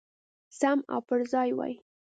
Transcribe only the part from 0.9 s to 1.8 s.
او پرځای وای.